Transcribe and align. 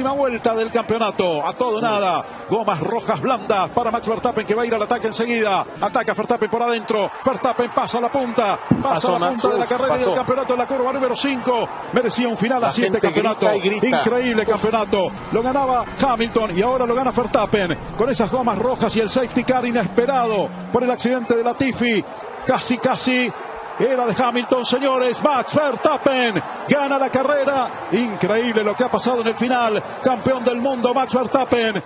Última 0.00 0.16
vuelta 0.16 0.54
del 0.54 0.72
campeonato. 0.72 1.46
A 1.46 1.52
todo 1.52 1.78
nada. 1.78 2.24
Gomas 2.48 2.80
rojas 2.80 3.20
blandas 3.20 3.70
para 3.72 3.90
Max 3.90 4.08
Verstappen 4.08 4.46
que 4.46 4.54
va 4.54 4.62
a 4.62 4.66
ir 4.66 4.74
al 4.74 4.80
ataque 4.80 5.08
enseguida. 5.08 5.62
Ataca 5.78 6.14
Verstappen 6.14 6.48
por 6.48 6.62
adentro. 6.62 7.10
Verstappen 7.22 7.70
pasa 7.72 7.98
a 7.98 8.00
la 8.00 8.10
punta. 8.10 8.58
Pasa 8.82 9.14
a 9.14 9.18
la 9.18 9.28
punta 9.28 9.48
de 9.48 9.58
la 9.58 9.66
carrera 9.66 9.98
y 9.98 10.00
del 10.00 10.14
campeonato 10.14 10.54
en 10.54 10.58
la 10.58 10.66
curva 10.66 10.90
número 10.94 11.14
5. 11.14 11.68
Merecía 11.92 12.28
un 12.28 12.38
final 12.38 12.64
así 12.64 12.82
este 12.82 12.98
campeonato. 12.98 13.54
Increíble 13.54 14.46
campeonato. 14.46 15.12
Lo 15.32 15.42
ganaba 15.42 15.84
Hamilton 16.00 16.56
y 16.56 16.62
ahora 16.62 16.86
lo 16.86 16.94
gana 16.94 17.10
Verstappen. 17.10 17.76
Con 17.98 18.08
esas 18.08 18.30
gomas 18.30 18.56
rojas 18.56 18.96
y 18.96 19.00
el 19.00 19.10
safety 19.10 19.44
car 19.44 19.66
inesperado 19.66 20.48
por 20.72 20.82
el 20.82 20.90
accidente 20.90 21.36
de 21.36 21.44
la 21.44 21.52
Tiffy. 21.52 22.02
Casi, 22.46 22.78
casi 22.78 23.30
era 23.84 24.06
de 24.06 24.22
Hamilton, 24.22 24.66
señores. 24.66 25.22
Max 25.22 25.54
Verstappen 25.54 26.42
gana 26.68 26.98
la 26.98 27.10
carrera. 27.10 27.88
Increíble 27.92 28.62
lo 28.62 28.76
que 28.76 28.84
ha 28.84 28.90
pasado 28.90 29.22
en 29.22 29.28
el 29.28 29.34
final. 29.34 29.82
Campeón 30.02 30.44
del 30.44 30.60
mundo, 30.60 30.92
Max 30.94 31.14
Verstappen. 31.14 31.82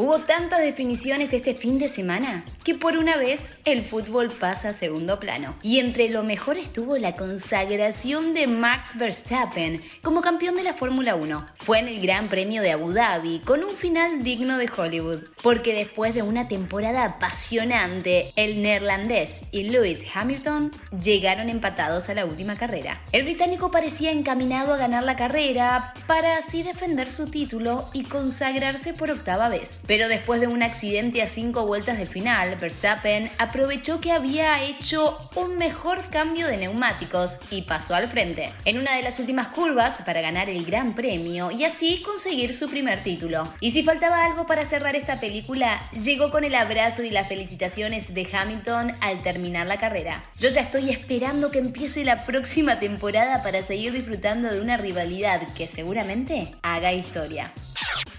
Hubo 0.00 0.20
tantas 0.20 0.60
definiciones 0.60 1.32
este 1.32 1.56
fin 1.56 1.80
de 1.80 1.88
semana 1.88 2.44
que 2.62 2.76
por 2.76 2.96
una 2.96 3.16
vez 3.16 3.48
el 3.64 3.82
fútbol 3.82 4.30
pasa 4.30 4.68
a 4.68 4.72
segundo 4.72 5.18
plano. 5.18 5.56
Y 5.60 5.80
entre 5.80 6.08
lo 6.08 6.22
mejor 6.22 6.56
estuvo 6.56 6.96
la 6.98 7.16
consagración 7.16 8.32
de 8.32 8.46
Max 8.46 8.96
Verstappen 8.96 9.82
como 10.00 10.20
campeón 10.20 10.54
de 10.54 10.62
la 10.62 10.74
Fórmula 10.74 11.16
1. 11.16 11.46
Fue 11.56 11.80
en 11.80 11.88
el 11.88 12.00
Gran 12.00 12.28
Premio 12.28 12.62
de 12.62 12.70
Abu 12.70 12.92
Dhabi 12.92 13.40
con 13.40 13.64
un 13.64 13.74
final 13.74 14.22
digno 14.22 14.56
de 14.56 14.70
Hollywood. 14.70 15.24
Porque 15.42 15.74
después 15.74 16.14
de 16.14 16.22
una 16.22 16.46
temporada 16.46 17.04
apasionante, 17.04 18.32
el 18.36 18.62
neerlandés 18.62 19.40
y 19.50 19.64
Lewis 19.64 20.02
Hamilton 20.14 20.70
llegaron 21.02 21.48
empatados 21.48 22.08
a 22.08 22.14
la 22.14 22.24
última 22.24 22.54
carrera. 22.54 23.02
El 23.10 23.24
británico 23.24 23.72
parecía 23.72 24.12
encaminado 24.12 24.74
a 24.74 24.76
ganar 24.76 25.02
la 25.02 25.16
carrera 25.16 25.92
para 26.06 26.36
así 26.36 26.62
defender 26.62 27.10
su 27.10 27.28
título 27.28 27.88
y 27.92 28.04
consagrarse 28.04 28.94
por 28.94 29.10
octava 29.10 29.48
vez. 29.48 29.80
Pero 29.88 30.06
después 30.06 30.40
de 30.42 30.46
un 30.46 30.62
accidente 30.62 31.22
a 31.22 31.26
cinco 31.26 31.66
vueltas 31.66 31.96
del 31.96 32.08
final, 32.08 32.54
Verstappen 32.56 33.30
aprovechó 33.38 34.00
que 34.00 34.12
había 34.12 34.62
hecho 34.62 35.30
un 35.34 35.56
mejor 35.56 36.10
cambio 36.10 36.46
de 36.46 36.58
neumáticos 36.58 37.38
y 37.50 37.62
pasó 37.62 37.94
al 37.94 38.06
frente, 38.06 38.50
en 38.66 38.78
una 38.78 38.94
de 38.96 39.02
las 39.02 39.18
últimas 39.18 39.48
curvas 39.48 39.96
para 40.04 40.20
ganar 40.20 40.50
el 40.50 40.66
Gran 40.66 40.94
Premio 40.94 41.50
y 41.50 41.64
así 41.64 42.02
conseguir 42.02 42.52
su 42.52 42.68
primer 42.68 43.02
título. 43.02 43.44
Y 43.60 43.70
si 43.70 43.82
faltaba 43.82 44.26
algo 44.26 44.46
para 44.46 44.66
cerrar 44.66 44.94
esta 44.94 45.20
película, 45.20 45.80
llegó 45.92 46.30
con 46.30 46.44
el 46.44 46.54
abrazo 46.54 47.02
y 47.02 47.08
las 47.08 47.26
felicitaciones 47.26 48.12
de 48.12 48.28
Hamilton 48.30 48.92
al 49.00 49.22
terminar 49.22 49.66
la 49.66 49.80
carrera. 49.80 50.22
Yo 50.36 50.50
ya 50.50 50.60
estoy 50.60 50.90
esperando 50.90 51.50
que 51.50 51.60
empiece 51.60 52.04
la 52.04 52.26
próxima 52.26 52.78
temporada 52.78 53.42
para 53.42 53.62
seguir 53.62 53.92
disfrutando 53.92 54.52
de 54.52 54.60
una 54.60 54.76
rivalidad 54.76 55.40
que 55.54 55.66
seguramente 55.66 56.50
haga 56.62 56.92
historia. 56.92 57.54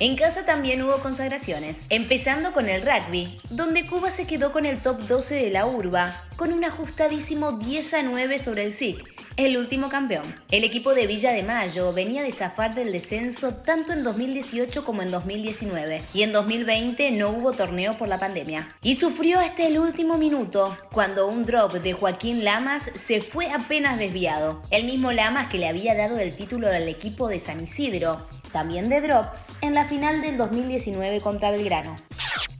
En 0.01 0.15
casa 0.15 0.45
también 0.45 0.81
hubo 0.81 0.99
consagraciones, 0.99 1.81
empezando 1.89 2.53
con 2.53 2.69
el 2.69 2.83
rugby, 2.83 3.37
donde 3.49 3.85
Cuba 3.85 4.09
se 4.11 4.25
quedó 4.25 4.53
con 4.53 4.65
el 4.65 4.79
top 4.79 5.01
12 5.01 5.35
de 5.35 5.49
la 5.49 5.65
urba, 5.65 6.23
con 6.37 6.53
un 6.53 6.63
ajustadísimo 6.63 7.51
10 7.51 7.93
a 7.95 8.03
9 8.03 8.39
sobre 8.39 8.63
el 8.63 8.71
SIC, 8.71 9.03
el 9.35 9.57
último 9.57 9.89
campeón. 9.89 10.23
El 10.51 10.63
equipo 10.63 10.93
de 10.93 11.05
Villa 11.05 11.33
de 11.33 11.43
Mayo 11.43 11.91
venía 11.91 12.23
de 12.23 12.31
zafar 12.31 12.75
del 12.75 12.93
descenso 12.93 13.55
tanto 13.55 13.91
en 13.91 14.05
2018 14.05 14.85
como 14.85 15.01
en 15.01 15.11
2019, 15.11 16.01
y 16.13 16.23
en 16.23 16.31
2020 16.31 17.11
no 17.11 17.31
hubo 17.31 17.51
torneo 17.51 17.97
por 17.97 18.07
la 18.07 18.19
pandemia. 18.19 18.69
Y 18.81 18.95
sufrió 18.95 19.41
hasta 19.41 19.67
el 19.67 19.79
último 19.79 20.17
minuto, 20.17 20.77
cuando 20.93 21.27
un 21.27 21.43
drop 21.43 21.73
de 21.73 21.91
Joaquín 21.91 22.45
Lamas 22.45 22.89
se 22.95 23.19
fue 23.19 23.51
apenas 23.51 23.99
desviado, 23.99 24.61
el 24.71 24.85
mismo 24.85 25.11
Lamas 25.11 25.49
que 25.49 25.57
le 25.57 25.67
había 25.67 25.93
dado 25.93 26.19
el 26.19 26.37
título 26.37 26.69
al 26.69 26.87
equipo 26.87 27.27
de 27.27 27.41
San 27.41 27.61
Isidro, 27.61 28.15
también 28.53 28.87
de 28.87 29.01
drop, 29.01 29.25
en 29.61 29.73
la 29.73 29.85
final 29.85 30.21
del 30.21 30.37
2019 30.37 31.21
contra 31.21 31.51
Belgrano. 31.51 31.95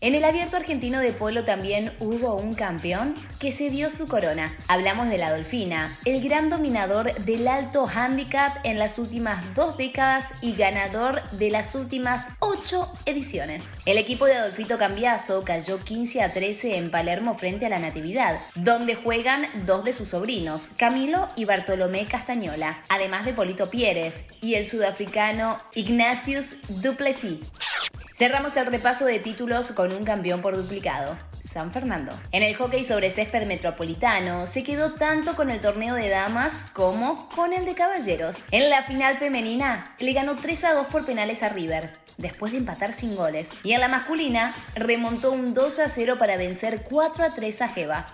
En 0.01 0.15
el 0.15 0.23
abierto 0.23 0.55
argentino 0.55 0.99
de 0.99 1.11
polo 1.11 1.43
también 1.43 1.91
hubo 1.99 2.35
un 2.35 2.55
campeón 2.55 3.15
que 3.37 3.51
se 3.51 3.69
dio 3.69 3.89
su 3.89 4.07
corona. 4.07 4.55
Hablamos 4.69 5.09
de 5.09 5.17
la 5.17 5.29
Dolfina, 5.29 5.99
el 6.05 6.21
gran 6.21 6.49
dominador 6.49 7.13
del 7.25 7.45
alto 7.49 7.85
handicap 7.85 8.59
en 8.63 8.79
las 8.79 8.97
últimas 8.97 9.53
dos 9.55 9.75
décadas 9.75 10.33
y 10.39 10.55
ganador 10.55 11.21
de 11.31 11.51
las 11.51 11.75
últimas 11.75 12.27
ocho 12.39 12.89
ediciones. 13.05 13.71
El 13.85 13.97
equipo 13.97 14.25
de 14.25 14.35
Adolfito 14.35 14.77
Cambiaso 14.77 15.43
cayó 15.43 15.81
15 15.81 16.23
a 16.23 16.31
13 16.31 16.77
en 16.77 16.91
Palermo 16.91 17.37
frente 17.37 17.65
a 17.65 17.69
la 17.69 17.79
Natividad, 17.79 18.39
donde 18.55 18.95
juegan 18.95 19.47
dos 19.65 19.83
de 19.83 19.91
sus 19.91 20.07
sobrinos, 20.07 20.69
Camilo 20.77 21.27
y 21.35 21.43
Bartolomé 21.43 22.05
Castañola, 22.05 22.85
además 22.87 23.25
de 23.25 23.33
Polito 23.33 23.69
Pieres 23.69 24.21
y 24.39 24.55
el 24.55 24.69
sudafricano 24.69 25.57
Ignatius 25.75 26.55
Duplessis. 26.69 27.39
Cerramos 28.19 28.57
el 28.57 28.65
repaso 28.65 29.05
de 29.05 29.19
títulos 29.19 29.71
con 29.71 29.93
un 29.93 30.03
campeón 30.03 30.41
por 30.41 30.53
duplicado. 30.53 31.17
San 31.39 31.71
Fernando. 31.71 32.11
En 32.33 32.43
el 32.43 32.53
hockey 32.53 32.83
sobre 32.83 33.09
césped 33.09 33.47
metropolitano 33.47 34.45
se 34.45 34.61
quedó 34.61 34.93
tanto 34.93 35.35
con 35.35 35.49
el 35.49 35.61
torneo 35.61 35.95
de 35.95 36.09
damas 36.09 36.65
como 36.73 37.29
con 37.29 37.53
el 37.53 37.63
de 37.63 37.75
caballeros. 37.75 38.35
En 38.51 38.69
la 38.69 38.83
final 38.83 39.15
femenina 39.15 39.95
le 39.99 40.11
ganó 40.11 40.35
3 40.35 40.65
a 40.65 40.73
2 40.73 40.87
por 40.87 41.05
penales 41.05 41.43
a 41.43 41.47
River, 41.47 41.93
después 42.17 42.51
de 42.51 42.57
empatar 42.57 42.91
sin 42.91 43.15
goles. 43.15 43.51
Y 43.63 43.71
en 43.71 43.79
la 43.79 43.87
masculina 43.87 44.53
remontó 44.75 45.31
un 45.31 45.53
2 45.53 45.79
a 45.79 45.87
0 45.87 46.17
para 46.19 46.35
vencer 46.35 46.83
4 46.89 47.23
a 47.23 47.33
3 47.33 47.61
a 47.61 47.69
Jeva. 47.69 48.05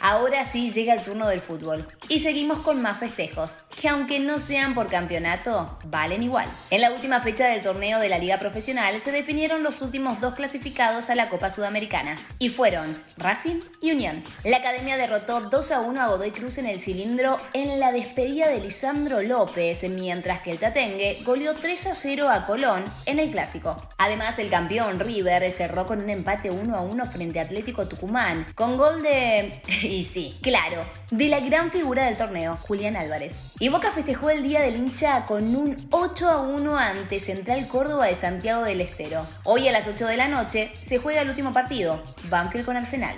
Ahora 0.00 0.44
sí 0.44 0.70
llega 0.70 0.94
el 0.94 1.02
turno 1.02 1.28
del 1.28 1.40
fútbol. 1.40 1.86
Y 2.08 2.20
seguimos 2.20 2.58
con 2.58 2.82
más 2.82 2.98
festejos, 2.98 3.60
que 3.80 3.88
aunque 3.88 4.18
no 4.18 4.38
sean 4.38 4.74
por 4.74 4.88
campeonato, 4.88 5.78
valen 5.84 6.22
igual. 6.22 6.48
En 6.70 6.80
la 6.80 6.90
última 6.90 7.20
fecha 7.20 7.46
del 7.46 7.60
torneo 7.60 8.00
de 8.00 8.08
la 8.08 8.18
Liga 8.18 8.38
Profesional 8.38 8.98
se 9.00 9.12
definieron 9.12 9.62
los 9.62 9.80
últimos 9.82 10.20
dos 10.20 10.34
clasificados 10.34 11.10
a 11.10 11.14
la 11.14 11.28
Copa 11.28 11.50
Sudamericana, 11.50 12.18
y 12.38 12.48
fueron 12.48 13.00
Racing 13.16 13.60
y 13.80 13.92
Unión. 13.92 14.24
La 14.44 14.56
academia 14.56 14.96
derrotó 14.96 15.40
2 15.40 15.70
a 15.70 15.80
1 15.80 16.00
a 16.00 16.06
Godoy 16.08 16.30
Cruz 16.30 16.58
en 16.58 16.66
el 16.66 16.80
cilindro 16.80 17.38
en 17.52 17.78
la 17.78 17.92
despedida 17.92 18.48
de 18.48 18.60
Lisandro 18.60 19.20
López, 19.20 19.82
mientras 19.88 20.42
que 20.42 20.52
el 20.52 20.58
Tatengue 20.58 21.22
goleó 21.24 21.54
3 21.54 21.86
a 21.88 21.94
0 21.94 22.28
a 22.28 22.46
Colón 22.46 22.84
en 23.06 23.18
el 23.18 23.30
clásico. 23.30 23.86
Además, 23.98 24.38
el 24.38 24.48
campeón 24.48 24.98
River 24.98 25.50
cerró 25.50 25.86
con 25.86 26.02
un 26.02 26.10
empate 26.10 26.50
1 26.50 26.76
a 26.76 26.80
1 26.80 27.06
frente 27.06 27.38
a 27.38 27.42
Atlético 27.42 27.86
Tucumán, 27.86 28.46
con 28.54 28.76
gol 28.76 29.02
de 29.02 29.60
y 29.90 30.04
sí, 30.04 30.38
claro, 30.40 30.86
de 31.10 31.26
la 31.26 31.40
gran 31.40 31.72
figura 31.72 32.04
del 32.04 32.16
torneo, 32.16 32.56
Julián 32.62 32.94
Álvarez. 32.94 33.40
Y 33.58 33.70
Boca 33.70 33.90
festejó 33.90 34.30
el 34.30 34.44
Día 34.44 34.60
del 34.60 34.76
Hincha 34.76 35.26
con 35.26 35.56
un 35.56 35.88
8 35.90 36.28
a 36.28 36.42
1 36.42 36.78
ante 36.78 37.18
Central 37.18 37.66
Córdoba 37.66 38.06
de 38.06 38.14
Santiago 38.14 38.62
del 38.62 38.80
Estero. 38.80 39.26
Hoy 39.42 39.66
a 39.66 39.72
las 39.72 39.88
8 39.88 40.06
de 40.06 40.16
la 40.16 40.28
noche 40.28 40.70
se 40.80 40.98
juega 40.98 41.22
el 41.22 41.30
último 41.30 41.52
partido, 41.52 42.00
Banfield 42.28 42.66
con 42.66 42.76
Arsenal. 42.76 43.16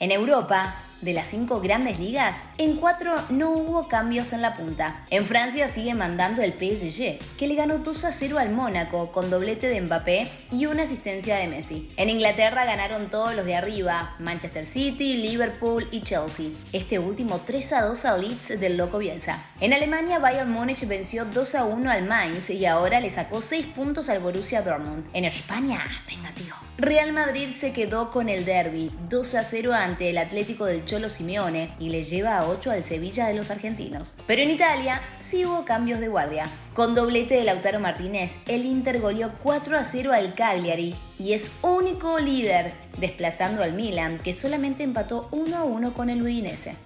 En 0.00 0.10
Europa, 0.10 0.74
de 1.04 1.12
las 1.12 1.26
cinco 1.28 1.60
grandes 1.60 1.98
ligas, 1.98 2.42
en 2.56 2.76
cuatro 2.76 3.14
no 3.28 3.50
hubo 3.50 3.88
cambios 3.88 4.32
en 4.32 4.40
la 4.40 4.56
punta. 4.56 5.04
En 5.10 5.26
Francia 5.26 5.68
sigue 5.68 5.94
mandando 5.94 6.42
el 6.42 6.52
PSG, 6.52 7.18
que 7.36 7.46
le 7.46 7.54
ganó 7.54 7.78
2 7.78 8.04
a 8.04 8.12
0 8.12 8.38
al 8.38 8.50
Mónaco 8.50 9.12
con 9.12 9.28
doblete 9.30 9.68
de 9.68 9.80
Mbappé 9.82 10.28
y 10.50 10.66
una 10.66 10.84
asistencia 10.84 11.36
de 11.36 11.48
Messi. 11.48 11.92
En 11.96 12.08
Inglaterra 12.08 12.64
ganaron 12.64 13.10
todos 13.10 13.34
los 13.34 13.44
de 13.44 13.54
arriba, 13.54 14.16
Manchester 14.18 14.64
City, 14.64 15.16
Liverpool 15.18 15.88
y 15.90 16.00
Chelsea. 16.00 16.50
Este 16.72 16.98
último 16.98 17.42
3 17.44 17.72
a 17.74 17.82
2 17.82 18.04
al 18.06 18.20
Leeds 18.22 18.60
del 18.60 18.76
Loco 18.78 18.98
Bielsa. 18.98 19.44
En 19.60 19.74
Alemania, 19.74 20.18
Bayern 20.18 20.50
Múnich 20.50 20.86
venció 20.86 21.26
2 21.26 21.54
a 21.54 21.64
1 21.64 21.90
al 21.90 22.04
Mainz 22.04 22.48
y 22.48 22.64
ahora 22.64 23.00
le 23.00 23.10
sacó 23.10 23.42
6 23.42 23.66
puntos 23.66 24.08
al 24.08 24.20
Borussia 24.20 24.62
Dortmund. 24.62 25.04
En 25.12 25.26
España, 25.26 25.84
venga 26.08 26.32
tío. 26.34 26.54
Real 26.76 27.12
Madrid 27.12 27.50
se 27.54 27.72
quedó 27.72 28.10
con 28.10 28.28
el 28.28 28.44
derby 28.44 28.90
2 29.08 29.34
a 29.36 29.44
0 29.44 29.72
ante 29.74 30.10
el 30.10 30.18
Atlético 30.18 30.64
del 30.64 30.84
Cholo 30.84 30.93
Simeone 31.08 31.74
y 31.78 31.90
le 31.90 32.02
lleva 32.02 32.38
a 32.38 32.48
8 32.48 32.70
al 32.70 32.84
Sevilla 32.84 33.26
de 33.26 33.34
los 33.34 33.50
argentinos. 33.50 34.16
Pero 34.26 34.42
en 34.42 34.50
Italia 34.50 35.02
sí 35.18 35.44
hubo 35.44 35.64
cambios 35.64 36.00
de 36.00 36.08
guardia. 36.08 36.46
Con 36.74 36.94
doblete 36.94 37.34
de 37.34 37.44
Lautaro 37.44 37.80
Martínez, 37.80 38.38
el 38.46 38.64
Inter 38.64 39.00
goleó 39.00 39.32
4 39.42 39.78
a 39.78 39.84
0 39.84 40.12
al 40.12 40.34
Cagliari 40.34 40.94
y 41.18 41.32
es 41.32 41.52
único 41.62 42.18
líder, 42.18 42.72
desplazando 42.98 43.62
al 43.62 43.72
Milan, 43.72 44.18
que 44.18 44.32
solamente 44.32 44.82
empató 44.82 45.28
1 45.30 45.56
a 45.56 45.64
1 45.64 45.94
con 45.94 46.10
el 46.10 46.22
Udinese. 46.22 46.76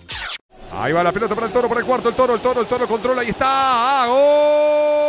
Ahí 0.70 0.92
va 0.92 1.02
la 1.02 1.12
pelota 1.12 1.34
para 1.34 1.46
el 1.46 1.52
toro, 1.52 1.68
para 1.68 1.80
el 1.80 1.86
cuarto, 1.86 2.10
el 2.10 2.14
toro, 2.14 2.34
el 2.34 2.40
toro, 2.40 2.60
el 2.60 2.66
toro 2.66 2.86
controla 2.86 3.24
y 3.24 3.30
está. 3.30 3.46
¡Ah, 3.48 4.06
¡Gol! 4.06 5.07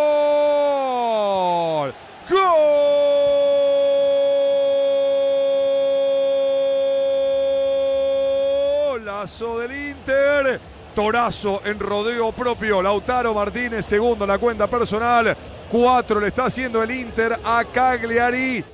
Golazo 9.30 9.60
del 9.60 9.90
Inter. 9.90 10.60
Torazo 10.96 11.62
en 11.64 11.80
rodeo 11.80 12.31
propio. 12.31 12.81
Lautaro 12.81 13.34
Martínez, 13.34 13.86
segundo 13.86 14.26
en 14.26 14.30
la 14.30 14.40
cuenta 14.40 14.66
personal. 14.66 15.38
4 15.72 16.20
le 16.20 16.28
está 16.28 16.46
haciendo 16.46 16.81
el 16.81 16.90
Inter 16.90 17.38
a 17.44 17.64
Cagliari. 17.64 18.66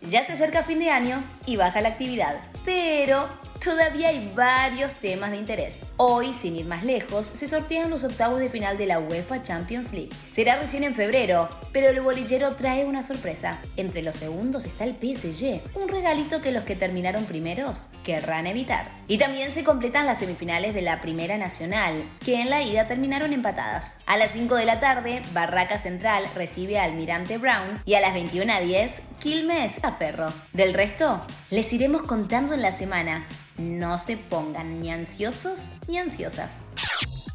Ya 0.00 0.24
se 0.24 0.32
acerca 0.32 0.62
fin 0.62 0.78
de 0.78 0.90
año 0.90 1.22
y 1.44 1.56
baja 1.56 1.82
la 1.82 1.90
actividad, 1.90 2.40
pero 2.64 3.28
todavía 3.62 4.08
hay 4.08 4.32
varios 4.34 4.92
temas 4.94 5.30
de 5.30 5.36
interés. 5.36 5.84
Hoy, 5.96 6.32
sin 6.32 6.56
ir 6.56 6.66
más 6.66 6.84
lejos, 6.84 7.26
se 7.26 7.46
sortean 7.46 7.90
los 7.90 8.04
octavos 8.04 8.40
de 8.40 8.50
final 8.50 8.76
de 8.76 8.86
la 8.86 8.98
UEFA 8.98 9.42
Champions 9.42 9.92
League. 9.92 10.10
Será 10.30 10.56
recién 10.56 10.82
en 10.84 10.94
febrero, 10.94 11.48
pero 11.72 11.88
el 11.88 12.00
bolillero 12.00 12.54
trae 12.56 12.84
una 12.84 13.02
sorpresa. 13.02 13.60
Entre 13.76 14.02
los 14.02 14.16
segundos 14.16 14.66
está 14.66 14.84
el 14.84 14.94
PSG, 14.94 15.60
un 15.74 15.88
regalito 15.88 16.40
que 16.40 16.52
los 16.52 16.64
que 16.64 16.76
terminaron 16.76 17.24
primeros 17.24 17.88
querrán 18.04 18.46
evitar. 18.46 18.90
Y 19.06 19.18
también 19.18 19.50
se 19.50 19.64
completan 19.64 20.06
las 20.06 20.18
semifinales 20.18 20.74
de 20.74 20.82
la 20.82 21.00
Primera 21.00 21.38
Nacional, 21.38 22.04
que 22.24 22.40
en 22.40 22.50
la 22.50 22.62
ida 22.62 22.88
terminaron 22.88 23.32
empatadas. 23.32 24.00
A 24.06 24.16
las 24.16 24.32
5 24.32 24.56
de 24.56 24.66
la 24.66 24.80
tarde, 24.80 25.22
Barraca 25.32 25.78
Central 25.78 26.24
recibe 26.34 26.78
a 26.78 26.84
Almirante 26.84 27.38
Brown 27.38 27.80
y 27.84 27.94
a 27.94 28.00
las 28.00 28.14
21.10, 28.14 29.02
Quilmes 29.18 29.84
a 29.84 29.98
Perro. 29.98 30.32
Del 30.52 30.74
resto, 30.74 31.24
les 31.52 31.70
iremos 31.74 32.00
contando 32.02 32.54
en 32.54 32.62
la 32.62 32.72
semana. 32.72 33.26
No 33.58 33.98
se 33.98 34.16
pongan 34.16 34.80
ni 34.80 34.90
ansiosos 34.90 35.68
ni 35.86 35.98
ansiosas. 35.98 36.50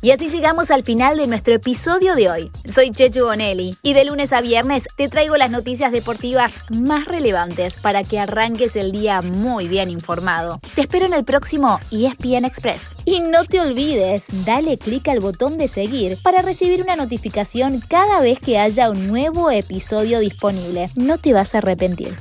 Y 0.02 0.10
así 0.10 0.28
llegamos 0.28 0.72
al 0.72 0.84
final 0.84 1.18
de 1.18 1.28
nuestro 1.28 1.54
episodio 1.54 2.16
de 2.16 2.30
hoy. 2.30 2.52
Soy 2.74 2.90
Chechu 2.92 3.26
Bonelli 3.26 3.78
y 3.84 3.94
de 3.94 4.06
lunes 4.06 4.34
a 4.34 4.42
viernes 4.42 4.88
te 4.96 5.08
traigo 5.08 5.38
las 5.38 5.52
noticias 5.52 5.92
deportivas 5.92 6.54
más 6.72 7.06
relevantes 7.06 7.80
para 7.80 8.04
que 8.04 8.18
arranques 8.18 8.76
el 8.76 8.92
día 8.92 9.22
muy 9.22 9.68
bien 9.68 9.92
informado. 9.92 10.62
Te 10.74 10.82
espero 10.82 11.06
en 11.06 11.14
el 11.14 11.24
próximo 11.24 11.80
ESPN 11.92 12.46
Express. 12.46 12.96
Y 13.06 13.20
no 13.20 13.46
te 13.46 13.62
olvides, 13.62 14.26
dale 14.46 14.80
clic 14.80 15.08
al 15.10 15.20
botón 15.20 15.60
de 15.60 15.68
seguir 15.68 16.18
para 16.24 16.42
recibir 16.42 16.82
una 16.82 16.96
notificación 16.96 17.82
cada 17.88 18.20
vez 18.20 18.40
que 18.40 18.58
haya 18.58 18.90
un 18.90 19.06
nuevo 19.06 19.52
episodio 19.52 20.20
disponible. 20.20 20.90
No 20.96 21.20
te 21.20 21.34
vas 21.34 21.54
a 21.54 21.60
arrepentir. 21.60 22.16